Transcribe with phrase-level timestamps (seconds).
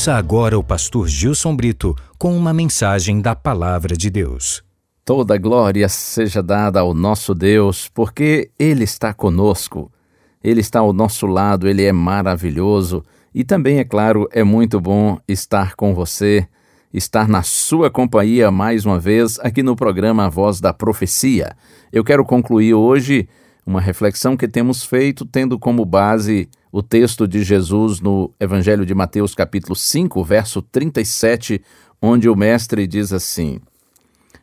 [0.00, 4.64] Ouça agora o pastor Gilson Brito com uma mensagem da Palavra de Deus.
[5.04, 9.92] Toda glória seja dada ao nosso Deus, porque Ele está conosco,
[10.42, 15.18] Ele está ao nosso lado, Ele é maravilhoso e também, é claro, é muito bom
[15.28, 16.48] estar com você,
[16.94, 21.54] estar na sua companhia mais uma vez aqui no programa Voz da Profecia.
[21.92, 23.28] Eu quero concluir hoje
[23.66, 28.94] uma reflexão que temos feito tendo como base o texto de Jesus no Evangelho de
[28.94, 31.60] Mateus, capítulo 5, verso 37,
[32.00, 33.60] onde o Mestre diz assim: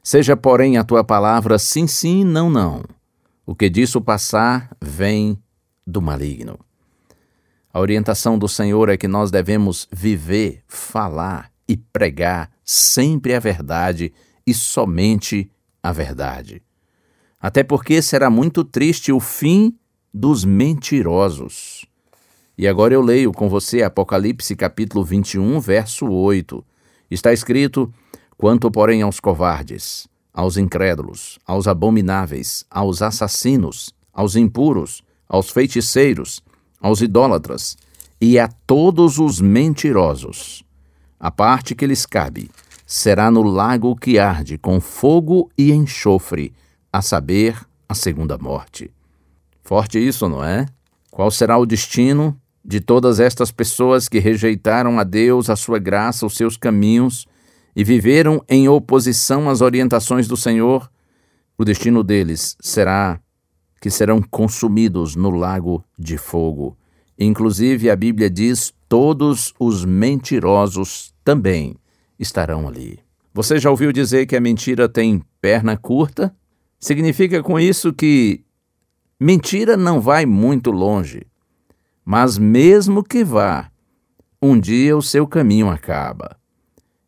[0.04, 2.84] Seja, porém, a tua palavra sim, sim, não, não.
[3.46, 5.42] O que disso passar vem
[5.86, 6.60] do maligno.
[7.74, 14.12] A orientação do Senhor é que nós devemos viver, falar e pregar sempre a verdade
[14.46, 15.50] e somente
[15.82, 16.62] a verdade.
[17.40, 19.78] Até porque será muito triste o fim
[20.14, 21.87] dos mentirosos.
[22.58, 26.66] E agora eu leio com você Apocalipse capítulo 21, verso 8.
[27.12, 27.94] Está escrito:
[28.36, 36.42] Quanto, porém, aos covardes, aos incrédulos, aos abomináveis, aos assassinos, aos impuros, aos feiticeiros,
[36.82, 37.78] aos idólatras
[38.20, 40.64] e a todos os mentirosos,
[41.20, 42.50] a parte que lhes cabe
[42.88, 46.52] será no lago que arde com fogo e enxofre,
[46.92, 47.56] a saber,
[47.88, 48.90] a segunda morte.
[49.62, 50.66] Forte isso, não é?
[51.12, 52.36] Qual será o destino
[52.68, 57.26] de todas estas pessoas que rejeitaram a Deus, a sua graça, os seus caminhos
[57.74, 60.92] e viveram em oposição às orientações do Senhor,
[61.58, 63.22] o destino deles será
[63.80, 66.78] que serão consumidos no lago de fogo.
[67.18, 71.78] Inclusive, a Bíblia diz: todos os mentirosos também
[72.20, 73.00] estarão ali.
[73.34, 76.36] Você já ouviu dizer que a mentira tem perna curta?
[76.80, 78.44] Significa com isso que
[79.20, 81.26] mentira não vai muito longe.
[82.10, 83.70] Mas mesmo que vá,
[84.42, 86.38] um dia o seu caminho acaba.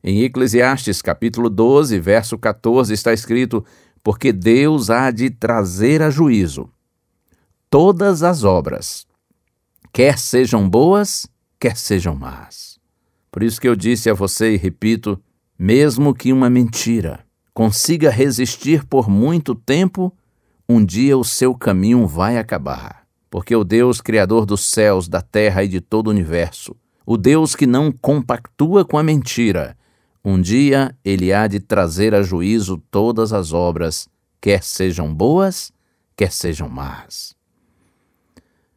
[0.03, 3.63] Em Eclesiastes capítulo 12, verso 14 está escrito:
[4.03, 6.69] Porque Deus há de trazer a juízo
[7.69, 9.07] todas as obras,
[9.93, 11.25] quer sejam boas,
[11.57, 12.77] quer sejam más.
[13.31, 15.17] Por isso que eu disse a você e repito,
[15.57, 20.13] mesmo que uma mentira consiga resistir por muito tempo,
[20.67, 22.98] um dia o seu caminho vai acabar
[23.29, 26.75] porque o Deus Criador dos céus, da terra e de todo o universo,
[27.06, 29.78] o Deus que não compactua com a mentira,
[30.23, 34.07] um dia ele há de trazer a juízo todas as obras,
[34.41, 35.72] quer sejam boas,
[36.16, 37.35] quer sejam más.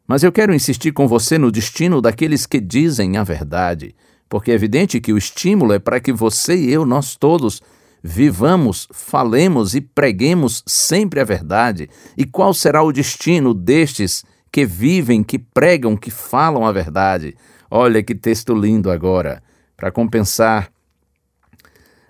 [0.06, 3.94] Mas eu quero insistir com você no destino daqueles que dizem a verdade,
[4.28, 7.60] porque é evidente que o estímulo é para que você e eu, nós todos,
[8.02, 11.88] vivamos, falemos e preguemos sempre a verdade.
[12.16, 17.34] E qual será o destino destes que vivem, que pregam, que falam a verdade.
[17.70, 19.43] Olha que texto lindo agora,
[19.75, 20.70] para compensar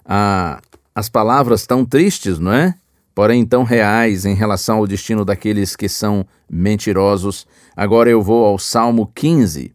[0.05, 0.61] a,
[0.93, 2.75] as palavras tão tristes, não é?
[3.15, 7.47] Porém tão reais em relação ao destino daqueles que são mentirosos.
[7.77, 9.73] Agora eu vou ao Salmo 15,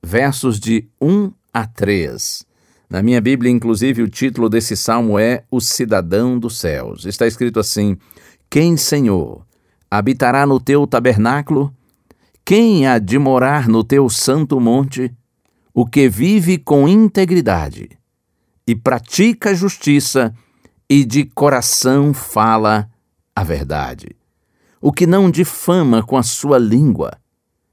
[0.00, 2.46] versos de 1 a 3.
[2.88, 7.06] Na minha Bíblia, inclusive, o título desse salmo é O Cidadão dos Céus.
[7.06, 7.96] Está escrito assim:
[8.48, 9.44] Quem, Senhor,
[9.90, 11.74] habitará no teu tabernáculo?
[12.46, 15.10] Quem há de morar no teu santo monte?
[15.72, 17.88] O que vive com integridade
[18.66, 20.34] e pratica justiça
[20.88, 22.90] e de coração fala
[23.34, 24.14] a verdade.
[24.78, 27.16] O que não difama com a sua língua,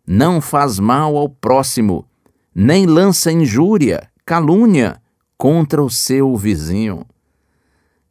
[0.08, 2.08] não faz mal ao próximo,
[2.56, 5.02] nem lança injúria, calúnia
[5.38, 7.06] contra o seu vizinho.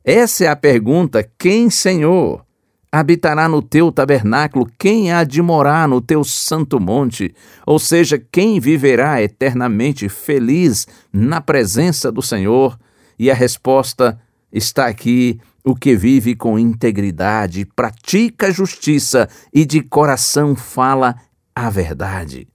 [0.04, 2.44] Essa é a pergunta: quem, Senhor?
[2.92, 4.68] Habitará no teu tabernáculo?
[4.78, 7.34] Quem há de morar no teu santo monte?
[7.66, 12.78] Ou seja, quem viverá eternamente feliz na presença do Senhor?
[13.18, 14.18] E a resposta
[14.52, 21.14] está aqui: o que vive com integridade, pratica justiça e de coração fala
[21.54, 22.48] a verdade,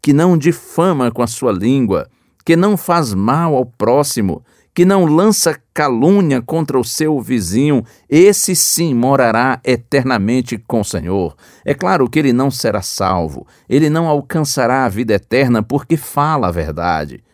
[0.00, 2.08] que não difama com a sua língua,
[2.44, 4.42] que não faz mal ao próximo,
[4.78, 11.34] que não lança calúnia contra o seu vizinho, esse sim morará eternamente com o Senhor.
[11.64, 16.46] É claro que ele não será salvo, ele não alcançará a vida eterna porque fala
[16.46, 17.24] a verdade,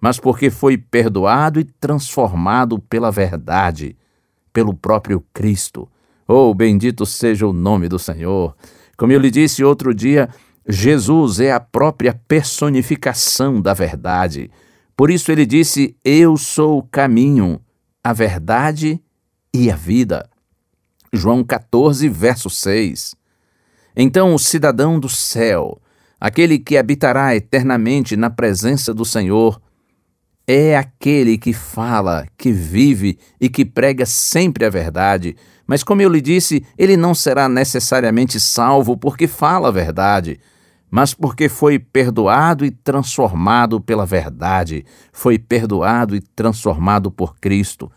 [0.00, 3.96] mas porque foi perdoado e transformado pela verdade,
[4.52, 5.88] pelo próprio Cristo.
[6.26, 8.52] Oh, bendito seja o nome do Senhor.
[8.96, 10.28] Como eu lhe disse outro dia,
[10.68, 14.50] Jesus é a própria personificação da verdade.
[15.00, 17.58] Por isso ele disse: Eu sou o caminho,
[18.04, 19.00] a verdade
[19.50, 20.28] e a vida.
[21.10, 23.14] João 14, verso 6.
[23.96, 25.80] Então o cidadão do céu,
[26.20, 29.58] aquele que habitará eternamente na presença do Senhor,
[30.46, 35.34] é aquele que fala, que vive e que prega sempre a verdade.
[35.66, 40.38] Mas, como eu lhe disse, ele não será necessariamente salvo porque fala a verdade
[40.90, 47.90] mas porque foi perdoado e transformado pela verdade, foi perdoado e transformado por Cristo.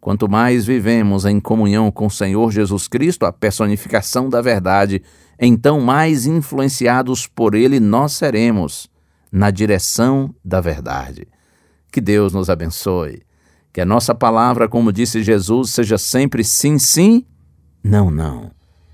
[0.00, 5.02] Quanto mais vivemos em comunhão com o Senhor Jesus Cristo, a personificação da verdade,
[5.38, 8.88] então mais influenciados por Ele nós seremos
[9.30, 11.28] na direção da verdade.
[11.92, 13.22] Que Deus nos abençoe.
[13.72, 17.24] Que a nossa palavra, como disse Jesus, seja sempre sim, sim,
[17.82, 18.50] não, não.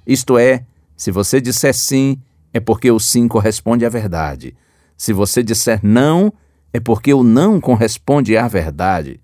[0.07, 0.65] Isto é,
[0.97, 2.21] se você disser sim,
[2.57, 4.57] é porque o sim corresponde à verdade.
[4.97, 6.33] Se você disser não,
[6.73, 9.21] é porque o não corresponde à verdade.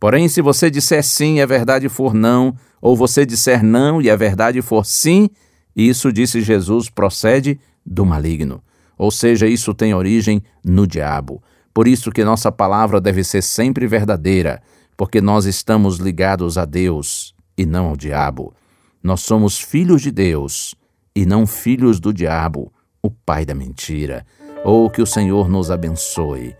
[0.00, 2.52] Porém, se você disser sim e a verdade for não,
[2.82, 5.30] ou você disser não e a verdade for sim,
[5.76, 8.60] isso, disse Jesus, procede do maligno.
[8.98, 11.40] Ou seja, isso tem origem no diabo.
[11.72, 14.60] Por isso que nossa palavra deve ser sempre verdadeira,
[14.96, 18.52] porque nós estamos ligados a Deus e não ao diabo.
[19.00, 20.74] Nós somos filhos de Deus
[21.14, 22.72] e não filhos do diabo,
[23.02, 24.24] o pai da mentira.
[24.64, 26.54] Ou oh, que o Senhor nos abençoe,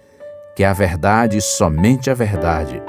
[0.57, 2.83] que a verdade, somente a verdade,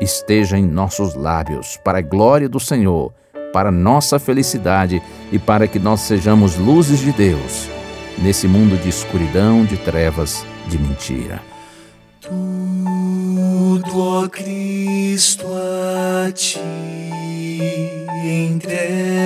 [0.00, 3.12] esteja em nossos lábios, para a glória do Senhor,
[3.52, 5.02] para nossa felicidade
[5.32, 7.68] e para que nós sejamos luzes de Deus
[8.18, 11.40] nesse mundo de escuridão, de trevas, de mentira.
[12.20, 16.58] Tudo, ó Cristo, a ti
[18.24, 19.17] entrego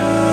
[0.00, 0.27] oh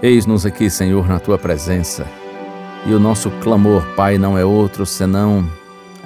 [0.00, 2.06] Eis-nos aqui, Senhor, na tua presença.
[2.86, 5.44] E o nosso clamor, Pai, não é outro senão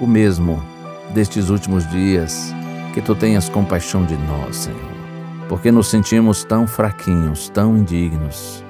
[0.00, 0.62] o mesmo
[1.10, 2.54] destes últimos dias.
[2.94, 4.80] Que tu tenhas compaixão de nós, Senhor,
[5.48, 8.64] porque nos sentimos tão fraquinhos, tão indignos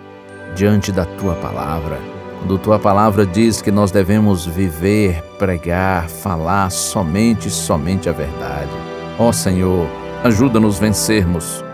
[0.57, 2.01] diante da tua palavra.
[2.39, 8.71] Quando tua palavra diz que nós devemos viver, pregar, falar somente, somente a verdade.
[9.19, 9.87] Ó Senhor,
[10.25, 11.65] ajuda-nos vencermos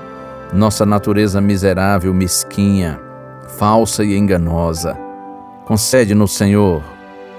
[0.52, 3.07] nossa natureza miserável, mesquinha,
[3.56, 4.96] falsa e enganosa.
[5.64, 6.82] Concede-nos, Senhor,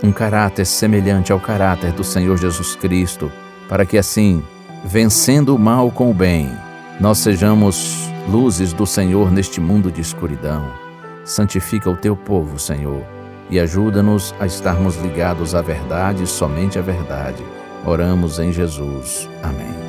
[0.03, 3.31] um caráter semelhante ao caráter do Senhor Jesus Cristo,
[3.67, 4.43] para que assim,
[4.83, 6.49] vencendo o mal com o bem,
[6.99, 10.65] nós sejamos luzes do Senhor neste mundo de escuridão.
[11.23, 13.03] Santifica o teu povo, Senhor,
[13.49, 17.43] e ajuda-nos a estarmos ligados à verdade, somente à verdade.
[17.85, 19.29] Oramos em Jesus.
[19.41, 19.88] Amém.